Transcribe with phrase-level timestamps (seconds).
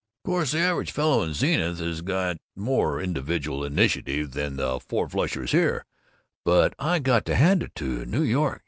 [0.25, 5.51] Of course the average fellow in Zenith has got more Individual Initiative than the fourflushers
[5.51, 5.85] here,
[6.43, 8.59] but I got to hand it to New York.